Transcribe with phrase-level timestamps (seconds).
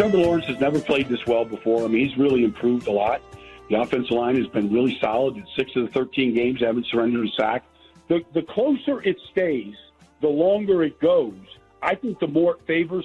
[0.00, 1.84] Trevor Lawrence has never played this well before.
[1.84, 3.20] I mean, he's really improved a lot.
[3.68, 5.36] The offensive line has been really solid.
[5.36, 7.66] In six of the 13 games, haven't surrendered a sack.
[8.08, 9.74] The, the closer it stays,
[10.22, 11.34] the longer it goes.
[11.82, 13.04] I think the more it favors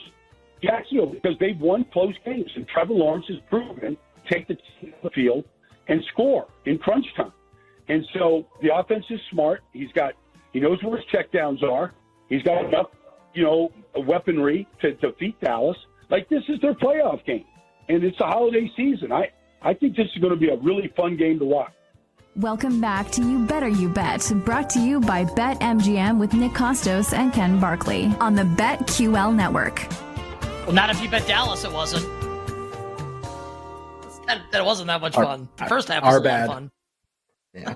[0.63, 3.97] Jacksonville because they've won close games, and Trevor Lawrence has proven
[4.29, 5.43] take the team to the field
[5.89, 7.33] and score in crunch time.
[7.89, 9.63] And so the offense is smart.
[9.73, 10.13] He's got
[10.53, 11.93] he knows where his checkdowns are.
[12.29, 12.87] He's got enough,
[13.33, 15.75] you know, weaponry to defeat Dallas.
[16.09, 17.45] Like this is their playoff game,
[17.89, 19.11] and it's a holiday season.
[19.11, 21.71] I I think this is going to be a really fun game to watch.
[22.35, 27.13] Welcome back to You Better You Bet, brought to you by BetMGM with Nick Kostos
[27.13, 29.87] and Ken Barkley on the BetQL network.
[30.65, 32.03] Well, not if you bet Dallas, it wasn't.
[34.27, 35.49] That, that wasn't that much our, fun.
[35.57, 36.47] The first half was a bad.
[36.47, 36.71] lot fun.
[37.53, 37.75] Yeah.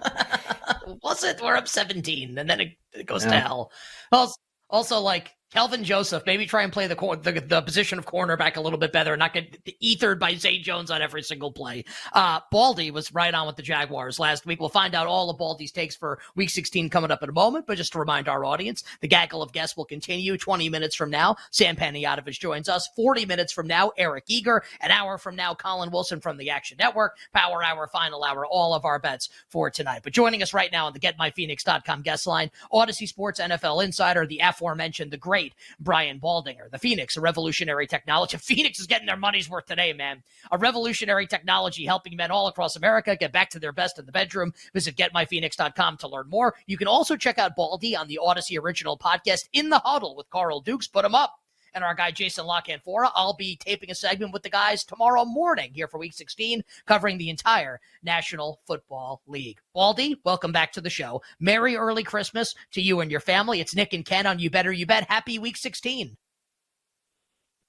[1.04, 1.42] was it?
[1.42, 3.32] We're up 17, and then it, it goes yeah.
[3.32, 3.72] to hell.
[4.12, 4.36] Well,
[4.70, 8.62] also, like, Kelvin Joseph, maybe try and play the, the, the position of cornerback a
[8.62, 11.86] little bit better and not get ethered by Zay Jones on every single play.
[12.14, 14.59] Uh, Baldy was right on with the Jaguars last week.
[14.59, 17.66] We'll find out all of Baldy's takes for Week 16 coming up in a moment.
[17.66, 21.09] But just to remind our audience, the gaggle of guests will continue 20 minutes from
[21.09, 21.36] now.
[21.50, 23.91] Sam Panayotovich joins us 40 minutes from now.
[23.97, 25.56] Eric Eager, an hour from now.
[25.56, 27.17] Collin Wilson from the Action Network.
[27.34, 28.45] Power Hour, Final Hour.
[28.45, 30.02] All of our bets for tonight.
[30.03, 34.41] But joining us right now on the GetMyPhoenix.com guest line, Audacy Sports NFL Insider, the
[34.44, 35.39] aforementioned, the great
[35.80, 36.70] Brian Baldinger.
[36.72, 38.38] The Phoenix, a revolutionary technology.
[38.50, 40.23] Phoenix is getting their money's worth today, man.
[40.52, 44.12] A revolutionary technology helping men all across America get back to their best in the
[44.12, 44.54] bedroom.
[44.73, 46.56] Visit getmyphoenix.com to learn more.
[46.68, 50.30] You can also check out Baldy on the Audacy original podcast, In the Huddle with
[50.30, 50.88] Carl Dukes.
[50.88, 51.39] Put him up
[51.73, 53.12] and our guy Jason La Canfora.
[53.16, 57.17] I'll be taping a segment with the guys tomorrow morning here for week 16, covering
[57.17, 59.59] the entire National Football League.
[59.73, 61.22] Baldy, welcome back to the show.
[61.40, 63.59] Merry early Christmas to you and your family.
[63.59, 65.09] It's Nick and Ken on You Better You Bet.
[65.09, 66.17] Happy week 16.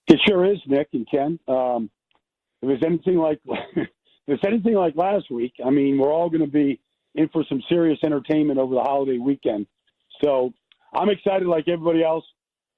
[0.09, 1.39] It sure is, Nick and Ken.
[1.47, 1.91] Um,
[2.63, 3.89] if it's anything like if
[4.27, 6.81] it's anything like last week, I mean, we're all going to be
[7.15, 9.67] in for some serious entertainment over the holiday weekend.
[10.23, 10.53] So
[10.95, 12.25] I'm excited, like everybody else.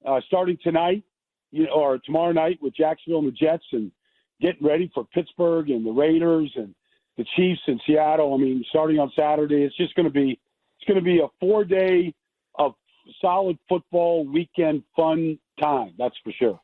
[0.04, 1.04] Uh, starting tonight,
[1.52, 3.92] you know, or tomorrow night with Jacksonville and the Jets, and
[4.40, 6.74] getting ready for Pittsburgh and the Raiders and
[7.16, 8.34] the Chiefs in Seattle.
[8.34, 10.40] I mean, starting on Saturday, it's just going to be
[10.78, 12.12] it's going to be a four day
[12.58, 12.74] of
[13.20, 15.94] solid football weekend fun time.
[15.98, 16.60] That's for sure.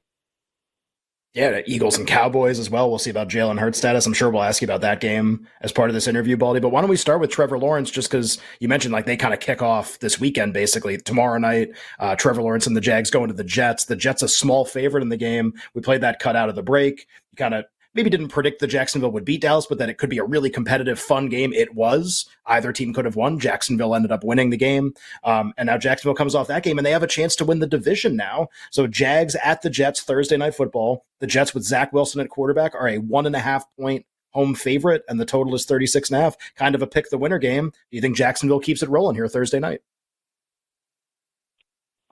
[1.39, 2.91] Yeah, Eagles and Cowboys as well.
[2.91, 4.05] We'll see about Jalen Hurts status.
[4.07, 6.59] I'm sure we'll ask you about that game as part of this interview, Baldy.
[6.59, 9.33] But why don't we start with Trevor Lawrence, just because you mentioned like they kind
[9.33, 11.69] of kick off this weekend, basically tomorrow night.
[12.01, 13.85] Uh, Trevor Lawrence and the Jags going to the Jets.
[13.85, 15.55] The Jets a small favorite in the game.
[15.75, 17.07] We played that cut out of the break.
[17.31, 17.67] You kind of
[17.99, 20.51] maybe didn't predict that Jacksonville would beat Dallas, but that it could be a really
[20.51, 21.53] competitive, fun game.
[21.53, 22.27] It was.
[22.47, 23.41] Either team could have won.
[23.41, 24.95] Jacksonville ended up winning the game.
[25.25, 27.59] Um, and now Jacksonville comes off that game and they have a chance to win
[27.59, 28.51] the division now.
[28.71, 31.07] So Jags at the Jets Thursday night football.
[31.19, 34.55] The Jets with Zach Wilson at quarterback are a one and a half point home
[34.55, 36.37] favorite, and the total is 36 and a half.
[36.55, 37.71] Kind of a pick the winner game.
[37.71, 39.81] Do you think Jacksonville keeps it rolling here Thursday night?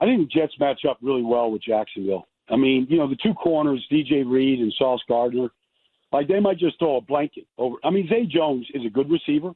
[0.01, 2.27] I think the Jets match up really well with Jacksonville.
[2.49, 5.49] I mean, you know, the two corners, DJ Reed and Sauce Gardner,
[6.11, 7.75] like they might just throw a blanket over.
[7.83, 9.51] I mean, Zay Jones is a good receiver.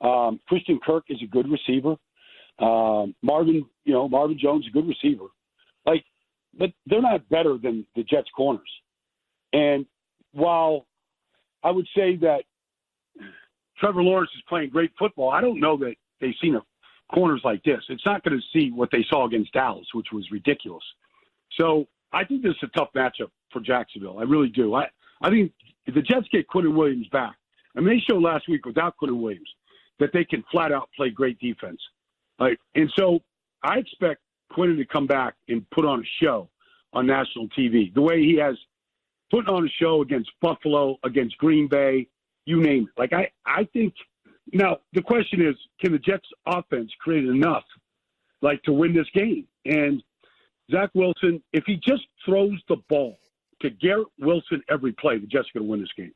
[0.00, 1.96] Um, Christian Kirk is a good receiver.
[2.58, 5.26] Um, Marvin, you know, Marvin Jones is a good receiver.
[5.86, 6.04] Like,
[6.56, 8.70] but they're not better than the Jets corners.
[9.52, 9.86] And
[10.32, 10.86] while
[11.62, 12.44] I would say that
[13.78, 16.62] Trevor Lawrence is playing great football, I don't know that they've seen a
[17.12, 17.80] corners like this.
[17.88, 20.84] It's not going to see what they saw against Dallas, which was ridiculous.
[21.58, 24.18] So I think this is a tough matchup for Jacksonville.
[24.18, 24.74] I really do.
[24.74, 24.86] I
[25.22, 25.52] I think
[25.90, 27.34] if the Jets get Quinnen Williams back,
[27.76, 29.48] I mean, they showed last week without Quinnen Williams
[29.98, 31.80] that they can flat out play great defense.
[32.38, 32.58] Right?
[32.76, 33.20] And so
[33.64, 34.20] I expect
[34.52, 36.48] Quinnen to come back and put on a show
[36.92, 37.92] on national TV.
[37.92, 38.56] The way he has
[39.32, 42.06] put on a show against Buffalo, against Green Bay,
[42.46, 42.98] you name it.
[42.98, 43.92] Like I, I think
[44.52, 47.64] now the question is, can the Jets offense create enough
[48.42, 49.46] like to win this game?
[49.64, 50.02] And
[50.70, 53.18] Zach Wilson, if he just throws the ball
[53.62, 56.12] to Garrett Wilson every play, the Jets are going to win this game.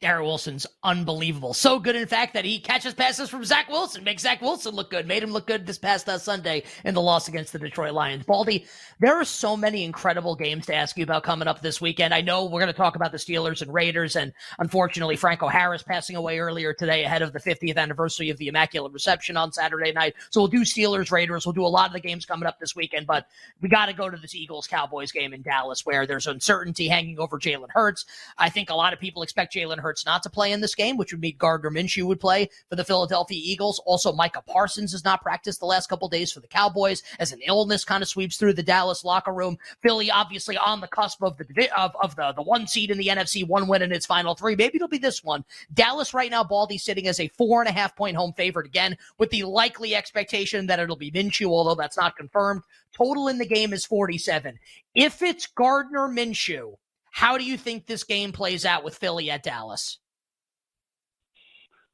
[0.00, 1.52] Garrett Wilson's unbelievable.
[1.52, 4.90] So good, in fact, that he catches passes from Zach Wilson, makes Zach Wilson look
[4.90, 7.94] good, made him look good this past uh, Sunday in the loss against the Detroit
[7.94, 8.24] Lions.
[8.24, 8.66] Baldy,
[9.00, 12.14] there are so many incredible games to ask you about coming up this weekend.
[12.14, 15.82] I know we're going to talk about the Steelers and Raiders, and unfortunately, Franco Harris
[15.82, 19.90] passing away earlier today ahead of the 50th anniversary of the Immaculate Reception on Saturday
[19.90, 20.14] night.
[20.30, 21.44] So we'll do Steelers, Raiders.
[21.44, 23.26] We'll do a lot of the games coming up this weekend, but
[23.60, 27.18] we got to go to this Eagles Cowboys game in Dallas where there's uncertainty hanging
[27.18, 28.04] over Jalen Hurts.
[28.38, 30.74] I think a lot of people expect Jalen Hurts Hurts not to play in this
[30.74, 33.80] game, which would mean Gardner Minshew would play for the Philadelphia Eagles.
[33.86, 37.40] Also, Micah Parsons has not practiced the last couple days for the Cowboys as an
[37.46, 39.56] illness kind of sweeps through the Dallas locker room.
[39.80, 43.06] Philly obviously on the cusp of the of, of the, the one seed in the
[43.06, 44.54] NFC, one win in its final three.
[44.56, 45.42] Maybe it'll be this one.
[45.72, 48.98] Dallas right now, Baldy sitting as a four and a half point home favorite again,
[49.16, 52.60] with the likely expectation that it'll be Minshew, although that's not confirmed.
[52.92, 54.58] Total in the game is 47.
[54.94, 56.76] If it's Gardner Minshew,
[57.10, 59.98] how do you think this game plays out with Philly at Dallas?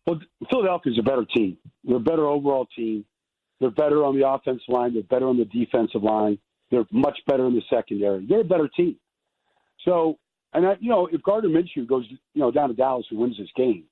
[0.06, 0.20] Well,
[0.50, 1.56] Philadelphia's a better team.
[1.82, 3.04] They're a better overall team.
[3.60, 4.92] They're better on the offensive line.
[4.92, 6.38] They're better on the defensive line.
[6.70, 8.26] They're much better in the secondary.
[8.26, 8.96] They're a better team.
[9.84, 10.18] So,
[10.52, 13.38] and I, you know, if Gardner Minshew goes, you know, down to Dallas and wins
[13.38, 13.84] this game,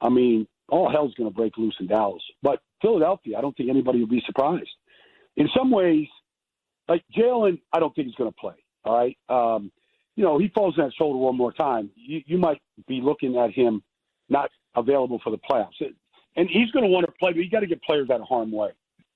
[0.00, 2.22] I mean, all hell's going to break loose in Dallas.
[2.42, 4.68] But Philadelphia, I don't think anybody will be surprised.
[5.36, 6.06] In some ways,
[6.88, 8.54] like Jalen, I don't think he's going to play.
[8.84, 9.72] All right, um,
[10.16, 11.90] you know, he falls in that shoulder one more time.
[11.96, 13.82] You, you might be looking at him
[14.28, 15.80] not available for the playoffs,
[16.36, 18.26] and he's going to want to play, but you got to get players out of
[18.26, 18.70] harm way.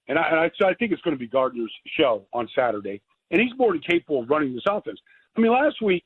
[0.08, 3.00] And I, and I, so I think it's going to be Gardner's show on Saturday,
[3.30, 4.98] and he's more than capable of running this offense.
[5.36, 6.04] I mean, last week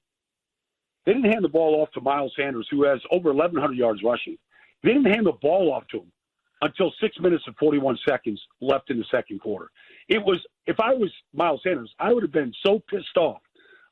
[1.06, 4.36] they didn't hand the ball off to Miles Sanders, who has over 1,100 yards rushing.
[4.82, 6.12] They didn't hand the ball off to him
[6.60, 9.70] until six minutes and 41 seconds left in the second quarter.
[10.08, 13.40] It was, if I was Miles Sanders, I would have been so pissed off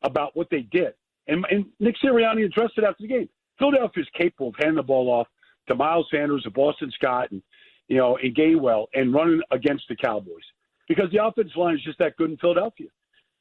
[0.03, 0.95] about what they did.
[1.29, 3.29] And, and Nick Sirianni addressed it after the game.
[3.59, 5.29] Philadelphia is capable of handing the ball off
[5.69, 7.43] to Miles Sanders, to Boston Scott, and
[7.89, 10.45] you know, and Gainwell, and running against the Cowboys
[10.89, 12.89] because the offensive line is just that good in Philadelphia.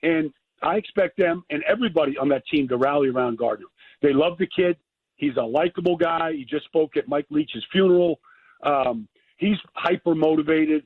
[0.03, 3.65] And I expect them and everybody on that team to rally around Gardner.
[4.01, 4.77] They love the kid.
[5.15, 6.33] He's a likable guy.
[6.33, 8.19] He just spoke at Mike Leach's funeral.
[8.63, 9.07] Um,
[9.37, 10.85] he's hyper motivated.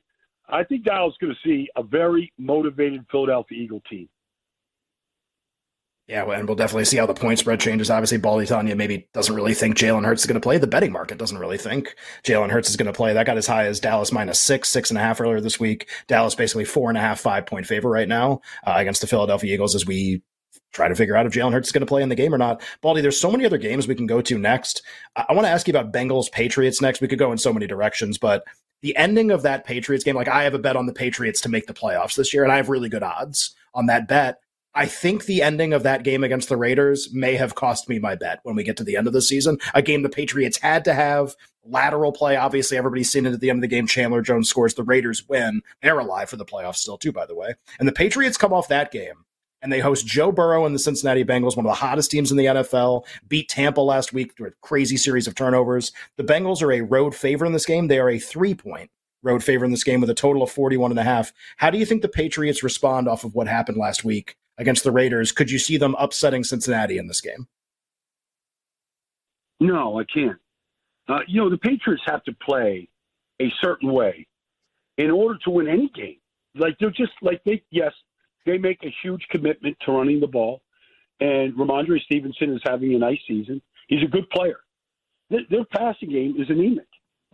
[0.49, 4.07] I think Dallas is going to see a very motivated Philadelphia Eagle team.
[6.13, 7.89] Yeah, and we'll definitely see how the point spread changes.
[7.89, 10.59] Obviously, Baldy Tanya maybe doesn't really think Jalen Hurts is going to play.
[10.59, 13.13] The betting market doesn't really think Jalen Hurts is going to play.
[13.13, 15.89] That got as high as Dallas minus six, six and a half earlier this week.
[16.05, 19.55] Dallas basically four and a half, five point favor right now uh, against the Philadelphia
[19.55, 20.21] Eagles as we
[20.71, 22.37] try to figure out if Jalen Hurts is going to play in the game or
[22.37, 22.61] not.
[22.81, 24.83] Baldy, there's so many other games we can go to next.
[25.15, 27.01] I, I want to ask you about Bengals Patriots next.
[27.01, 28.43] We could go in so many directions, but
[28.83, 31.49] the ending of that Patriots game, like I have a bet on the Patriots to
[31.49, 34.42] make the playoffs this year, and I have really good odds on that bet.
[34.75, 38.15] I think the ending of that game against the Raiders may have cost me my
[38.15, 39.59] bet when we get to the end of the season.
[39.73, 42.35] A game the Patriots had to have lateral play.
[42.35, 43.85] Obviously, everybody's seen it at the end of the game.
[43.85, 44.73] Chandler Jones scores.
[44.73, 45.61] The Raiders win.
[45.81, 47.53] They're alive for the playoffs still, too, by the way.
[47.79, 49.25] And the Patriots come off that game
[49.61, 52.37] and they host Joe Burrow and the Cincinnati Bengals, one of the hottest teams in
[52.37, 53.05] the NFL.
[53.27, 55.91] Beat Tampa last week through a crazy series of turnovers.
[56.17, 57.87] The Bengals are a road favorite in this game.
[57.87, 58.89] They are a three point
[59.21, 61.31] road favorite in this game with a total of 41 and a half.
[61.57, 64.91] How do you think the Patriots respond off of what happened last week against the
[64.91, 65.31] Raiders.
[65.31, 67.47] Could you see them upsetting Cincinnati in this game?
[69.59, 70.37] No, I can't.
[71.07, 72.87] Uh, you know, the Patriots have to play
[73.41, 74.27] a certain way
[74.97, 76.17] in order to win any game.
[76.55, 77.93] Like they're just like they yes,
[78.45, 80.61] they make a huge commitment to running the ball,
[81.19, 83.61] and Rhamondre Stevenson is having a nice season.
[83.87, 84.59] He's a good player.
[85.29, 86.87] Their, their passing game is anemic,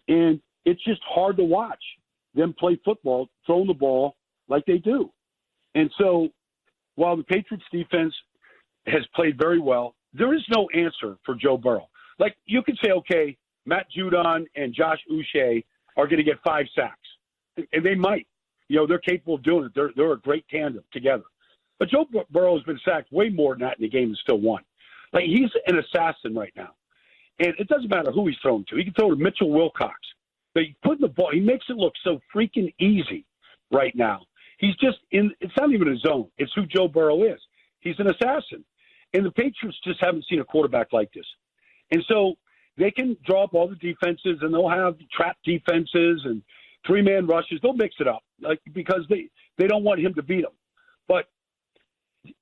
[0.07, 1.83] and it's just hard to watch
[2.33, 4.15] them play football, throwing the ball
[4.47, 5.11] like they do.
[5.75, 6.29] And so
[6.99, 8.13] while the Patriots defense
[8.85, 11.87] has played very well, there is no answer for Joe Burrow.
[12.19, 15.63] Like you could say, okay, Matt Judon and Josh Uche
[15.95, 17.07] are going to get five sacks,
[17.71, 18.27] and they might.
[18.67, 19.71] You know, they're capable of doing it.
[19.73, 21.23] They're they're a great tandem together.
[21.79, 24.41] But Joe Burrow has been sacked way more than that in the game and still
[24.41, 24.61] won.
[25.13, 26.71] Like he's an assassin right now,
[27.39, 28.75] and it doesn't matter who he's thrown to.
[28.75, 29.95] He can throw to Mitchell Wilcox.
[30.53, 31.29] He put the ball.
[31.31, 33.25] He makes it look so freaking easy
[33.71, 34.23] right now.
[34.59, 35.31] He's just in.
[35.39, 36.27] It's not even a zone.
[36.37, 37.39] It's who Joe Burrow is.
[37.79, 38.63] He's an assassin,
[39.13, 41.25] and the Patriots just haven't seen a quarterback like this.
[41.91, 42.35] And so
[42.77, 46.43] they can draw up all the defenses, and they'll have trap defenses and
[46.85, 47.59] three man rushes.
[47.63, 50.51] They'll mix it up, like because they they don't want him to beat them.
[51.07, 51.25] But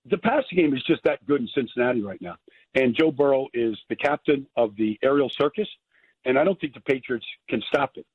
[0.09, 2.37] the passing game is just that good in Cincinnati right now,
[2.73, 5.67] and Joe Burrow is the captain of the aerial circus,
[6.25, 8.07] and I don't think the Patriots can stop it.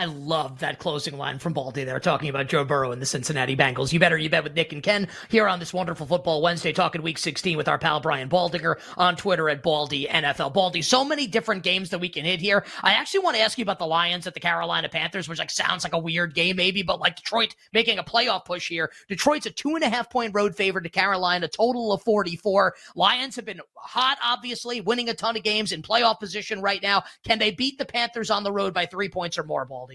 [0.00, 3.56] I love that closing line from Baldy there, talking about Joe Burrow and the Cincinnati
[3.56, 3.92] Bengals.
[3.92, 7.02] You better you bet with Nick and Ken here on this wonderful football Wednesday, talking
[7.02, 10.54] Week 16 with our pal Brian Baldinger on Twitter at Baldy NFL.
[10.54, 12.64] Baldy, so many different games that we can hit here.
[12.80, 15.50] I actually want to ask you about the Lions at the Carolina Panthers, which like
[15.50, 18.92] sounds like a weird game maybe, but like Detroit making a playoff push here.
[19.08, 22.72] Detroit's a two and a half point road favorite to Carolina, total of 44.
[22.94, 27.02] Lions have been hot, obviously, winning a ton of games in playoff position right now.
[27.24, 29.87] Can they beat the Panthers on the road by three points or more, Baldy?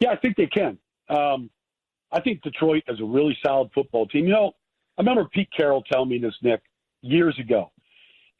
[0.00, 0.78] Yeah, I think they can.
[1.08, 1.50] Um,
[2.12, 4.26] I think Detroit is a really solid football team.
[4.26, 4.52] You know,
[4.96, 6.62] I remember Pete Carroll telling me this, Nick,
[7.02, 7.70] years ago.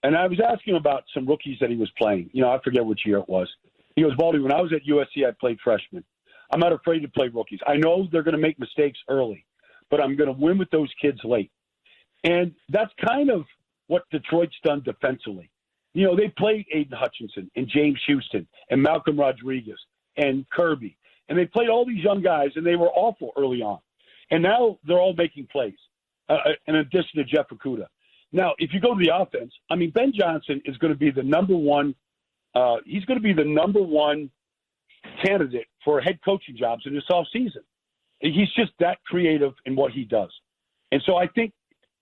[0.03, 2.31] And I was asking about some rookies that he was playing.
[2.33, 3.49] You know, I forget which year it was.
[3.97, 6.05] He goes, Baldy, when I was at USC, I played freshmen.
[6.53, 7.61] I'm not afraid to play rookies.
[7.67, 9.47] I know they're going to make mistakes early,
[9.91, 11.51] but I'm going to win with those kids late.
[12.23, 13.45] And that's kind of
[13.87, 15.51] what Detroit's done defensively.
[15.95, 19.79] You know, they played Aidan Hutchinson and James Houston and Malcolm Rodriguez
[20.17, 20.97] and Kerby.
[21.29, 23.79] And they played all these young guys, and they were awful early on.
[24.31, 25.75] And now they're all making plays,
[26.29, 27.87] uh, uh in addition to Jeff Okudah.
[28.33, 31.11] Now, if you go to the offense, I mean, Ben Johnson is going to be
[31.11, 31.95] the number one.
[32.55, 34.31] Uh, he's going to be the number one
[35.25, 37.63] candidate for head coaching jobs in this offseason.
[38.21, 40.31] He's just that creative in what he does.
[40.93, 41.53] And so I think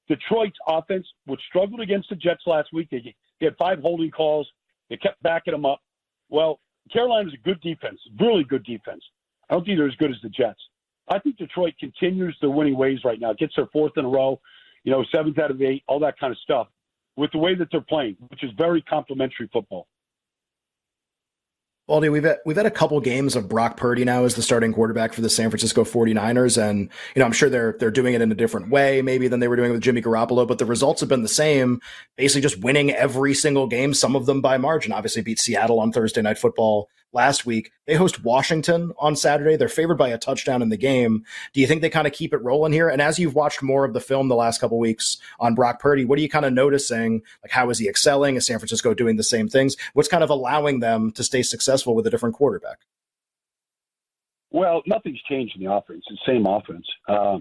[0.09, 4.49] Detroit's offense, which struggled against the Jets last week, they, they had five holding calls.
[4.89, 5.81] They kept backing them up.
[6.29, 9.03] Well, Carolina's a good defense, really good defense.
[9.49, 10.61] I don't think they're as good as the Jets.
[11.09, 13.33] I think Detroit continues their winning ways right now.
[13.33, 14.41] Gets their fourth in a row,
[14.85, 16.69] you know, seventh out of eight, all that kind of stuff,
[17.17, 19.87] with the way that they're playing, which is very complimentary football.
[21.89, 24.73] Baldy, we've had, we've had a couple games of Brock Purdy now as the starting
[24.73, 26.57] quarterback for the San Francisco 49ers.
[26.57, 29.41] And, you know, I'm sure they're, they're doing it in a different way, maybe than
[29.41, 31.81] they were doing with Jimmy Garoppolo, but the results have been the same,
[32.17, 34.93] basically just winning every single game, some of them by margin.
[34.93, 37.73] Obviously beat Seattle on Thursday night football last week.
[37.87, 39.57] They host Washington on Saturday.
[39.57, 41.25] They're favored by a touchdown in the game.
[41.53, 42.89] Do you think they kind of keep it rolling here?
[42.89, 46.05] And as you've watched more of the film the last couple weeks on Brock Purdy,
[46.05, 47.23] what are you kind of noticing?
[47.43, 48.37] Like, how is he excelling?
[48.37, 49.77] Is San Francisco doing the same things?
[49.95, 52.79] What's kind of allowing them to stay successful with a different quarterback?
[54.51, 56.05] Well, nothing's changed in the offense.
[56.11, 56.87] It's the same offense.
[57.09, 57.39] Uh,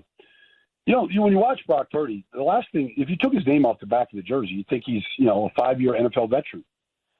[0.85, 3.65] you know, when you watch Brock Purdy, the last thing, if you took his name
[3.65, 6.63] off the back of the jersey, you think he's, you know, a five-year NFL veteran.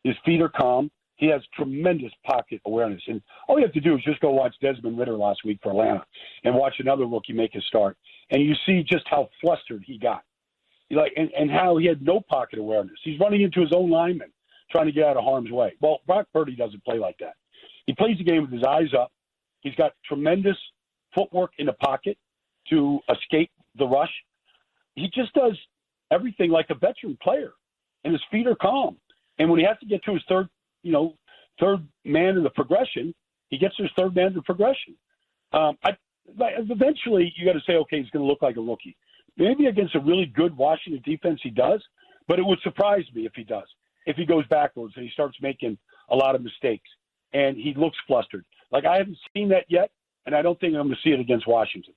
[0.03, 0.89] His feet are calm.
[1.21, 3.01] He has tremendous pocket awareness.
[3.07, 5.69] And all you have to do is just go watch Desmond Ridder last week for
[5.69, 6.03] Atlanta
[6.43, 7.95] and watch another rookie make a start.
[8.31, 10.23] And you see just how flustered he got.
[10.89, 12.97] Like and, and how he had no pocket awareness.
[13.03, 14.31] He's running into his own lineman
[14.71, 15.73] trying to get out of harm's way.
[15.79, 17.35] Well, Brock Purdy doesn't play like that.
[17.85, 19.11] He plays the game with his eyes up.
[19.61, 20.57] He's got tremendous
[21.13, 22.17] footwork in the pocket
[22.71, 24.11] to escape the rush.
[24.95, 25.57] He just does
[26.11, 27.53] everything like a veteran player,
[28.03, 28.97] and his feet are calm.
[29.37, 30.49] And when he has to get to his third
[30.83, 31.15] you know,
[31.59, 33.13] third man in the progression,
[33.49, 34.95] he gets his third man in the progression.
[35.53, 35.91] Um, I,
[36.27, 38.95] eventually, you got to say, okay, he's going to look like a rookie.
[39.37, 41.83] Maybe against a really good Washington defense, he does,
[42.27, 43.67] but it would surprise me if he does.
[44.05, 45.77] If he goes backwards and he starts making
[46.09, 46.89] a lot of mistakes
[47.33, 48.45] and he looks flustered.
[48.71, 49.91] Like I haven't seen that yet,
[50.25, 51.93] and I don't think I'm going to see it against Washington.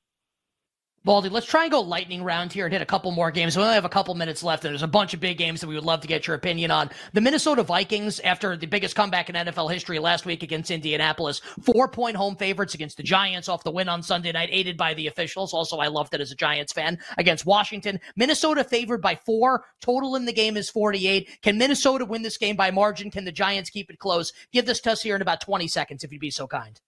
[1.04, 3.58] Baldy, let's try and go lightning round here and hit a couple more games.
[3.58, 5.66] We only have a couple minutes left, and there's a bunch of big games that
[5.66, 6.88] we would love to get your opinion on.
[7.12, 11.88] The Minnesota Vikings, after the biggest comeback in NFL history last week against Indianapolis, four
[11.88, 15.06] point home favorites against the Giants off the win on Sunday night, aided by the
[15.06, 15.52] officials.
[15.52, 18.00] Also, I loved it as a Giants fan against Washington.
[18.16, 19.66] Minnesota favored by four.
[19.82, 21.42] Total in the game is 48.
[21.42, 23.11] Can Minnesota win this game by margin?
[23.11, 24.32] Can the Giants keep it close?
[24.52, 26.80] Give this to us here in about 20 seconds, if you'd be so kind.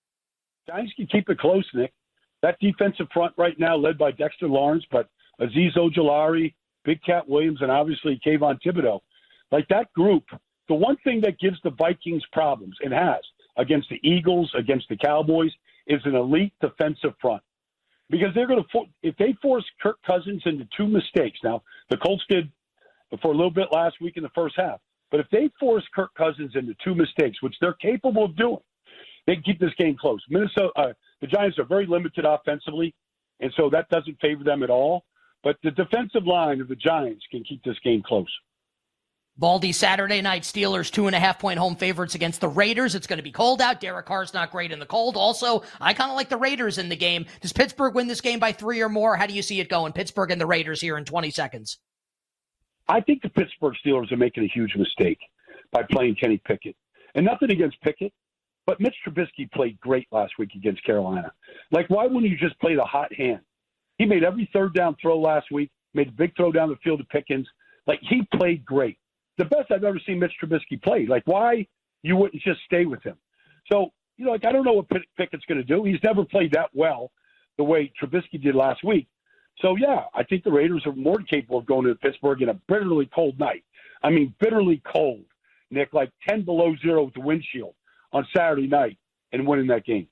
[0.67, 1.93] Giants can keep it close, Nick.
[2.47, 5.09] That defensive front right now, led by Dexter Lawrence, but
[5.41, 9.01] Azeez Ojulari, Big Cat Williams, and obviously Kayvon Thibodeaux.
[9.51, 10.23] Like that group,
[10.69, 13.19] the one thing that gives the Vikings problems and has
[13.57, 15.51] against the Eagles, against the Cowboys,
[15.89, 17.43] is an elite defensive front.
[18.11, 22.23] Because they're going to, if they force Kirk Cousins into two mistakes, now the Colts
[22.29, 22.49] did
[23.23, 24.79] for a little bit last week in the first half,
[25.11, 28.63] but if they force Kirk Cousins into two mistakes, which they're capable of doing,
[29.27, 30.23] they keep this game close.
[30.31, 32.95] Minnesota, uh, the Giants are very limited offensively,
[33.41, 35.05] and so that doesn't favor them at all.
[35.43, 38.31] But the defensive line of the Giants can keep this game close.
[39.39, 42.95] Baldy Saturday night Steelers two and a half point home favorites against the Raiders.
[42.95, 43.81] It's going to be cold out.
[43.81, 45.15] Derek Carr's not great in the cold.
[45.17, 47.27] Also, I kind of like the Raiders in the game.
[47.43, 49.15] Does Pittsburgh win this game by three or more?
[49.15, 49.93] How do you see it going?
[49.93, 51.79] Pittsburgh and the Raiders here in 20 seconds.
[52.89, 55.19] I think the Pittsburgh Steelers are making a huge mistake
[55.71, 56.77] by playing Kenny Pickett.
[57.15, 58.13] And nothing against Pickett.
[58.67, 61.33] But Mitch Trubisky played great last week against Carolina.
[61.71, 63.41] Like, why wouldn't you just play the hot hand?
[63.99, 66.99] He made every third down throw last week, made a big throw down the field
[66.99, 67.47] to Pickens.
[67.87, 68.99] Like, he played great.
[69.39, 71.07] The best I've ever seen Mitch Trubisky play.
[71.07, 71.67] Like, why
[72.03, 73.17] you wouldn't just stay with him?
[73.71, 75.85] So, you know, like, I don't know what Pickett's going to do.
[75.85, 77.13] He's never played that well
[77.59, 79.07] the way Trubisky did last week.
[79.61, 82.55] So, yeah, I think the Raiders are more capable of going to Pittsburgh in a
[82.69, 83.65] bitterly cold night.
[84.03, 85.25] I mean, bitterly cold,
[85.71, 87.75] Nick, like 10 below zero with the windshield
[88.17, 88.97] on Saturday night
[89.33, 90.09] and winning that game.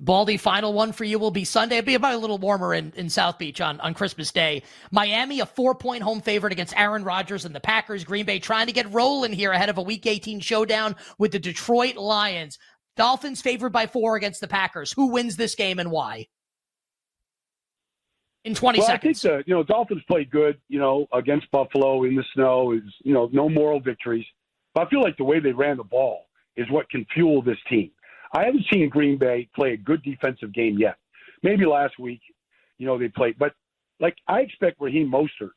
[0.00, 1.78] Baldy, final one for you will be Sunday.
[1.78, 4.62] It'll be about a little warmer in, in South Beach on, on Christmas Day.
[4.92, 8.04] Miami, a four point home favorite against Aaron Rodgers and the Packers.
[8.04, 11.38] Green Bay trying to get rolling here ahead of a Week 18 showdown with the
[11.38, 12.58] Detroit Lions.
[12.96, 14.92] Dolphins favored by four against the Packers.
[14.92, 16.26] Who wins this game and why?
[18.44, 19.24] in 20 well, seconds.
[19.24, 22.72] I think the you know Dolphins played good, you know, against Buffalo in the snow.
[22.72, 24.24] Is you know no moral victories,
[24.74, 26.27] but I feel like the way they ran the ball
[26.58, 27.90] is what can fuel this team.
[28.34, 30.96] I haven't seen Green Bay play a good defensive game yet.
[31.42, 32.20] Maybe last week,
[32.76, 33.54] you know, they played, but
[34.00, 35.52] like I expect Raheem Mostert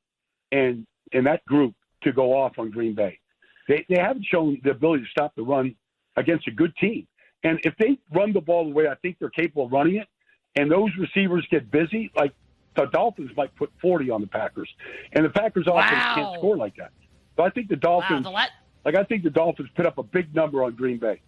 [0.52, 3.20] and and that group to go off on Green Bay.
[3.68, 5.76] They they haven't shown the ability to stop the run
[6.16, 7.08] against a good team.
[7.44, 10.08] And if they run the ball the way I think they're capable of running it,
[10.56, 12.34] and those receivers get busy, like
[12.76, 14.70] the Dolphins might put 40 on the Packers,
[15.14, 16.16] and the Packers offense wow.
[16.16, 16.92] can't score like that.
[17.36, 18.46] So I think the Dolphins, wow, the la-
[18.86, 21.22] like I think the Dolphins put up a big number on Green Bay.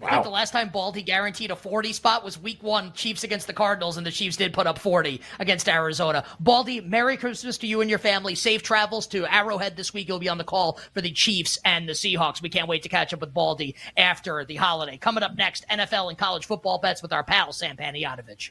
[0.00, 0.08] Wow.
[0.08, 3.46] I think the last time Baldy guaranteed a 40 spot was week one, Chiefs against
[3.46, 6.24] the Cardinals, and the Chiefs did put up 40 against Arizona.
[6.40, 8.34] Baldy, Merry Christmas to you and your family.
[8.34, 10.08] Safe travels to Arrowhead this week.
[10.08, 12.42] You'll be on the call for the Chiefs and the Seahawks.
[12.42, 14.96] We can't wait to catch up with Baldy after the holiday.
[14.96, 18.50] Coming up next, NFL and college football bets with our pal, Sam Panayotovich.